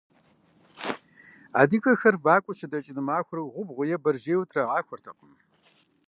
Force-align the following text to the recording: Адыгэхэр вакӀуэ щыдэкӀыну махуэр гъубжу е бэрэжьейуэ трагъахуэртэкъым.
Адыгэхэр 1.59 2.15
вакӀуэ 2.23 2.53
щыдэкӀыну 2.57 3.05
махуэр 3.07 3.39
гъубжу 3.53 3.83
е 3.95 3.97
бэрэжьейуэ 4.03 4.45
трагъахуэртэкъым. 4.49 5.31